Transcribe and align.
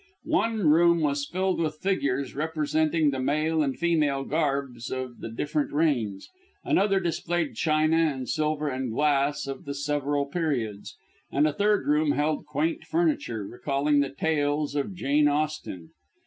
One 0.25 0.67
room 0.67 1.01
was 1.01 1.27
filled 1.27 1.59
with 1.59 1.79
figures 1.79 2.33
representing 2.33 3.11
the 3.11 3.19
male 3.19 3.61
and 3.61 3.77
female 3.77 4.23
garbs 4.23 4.89
of 4.89 5.19
the 5.19 5.29
different 5.29 5.71
reigns; 5.71 6.27
another 6.65 6.99
displayed 6.99 7.53
china 7.53 7.97
and 7.97 8.27
silver 8.27 8.67
and 8.67 8.91
glass 8.91 9.45
of 9.45 9.65
the 9.65 9.75
several 9.75 10.25
periods; 10.25 10.95
and 11.31 11.45
a 11.47 11.53
third 11.53 11.85
room 11.85 12.13
held 12.13 12.47
quaint 12.47 12.83
furniture, 12.83 13.45
recalling 13.45 13.99
the 13.99 14.09
tales 14.09 14.73
of 14.75 14.95
Jane 14.95 15.27
Austen. 15.27 15.91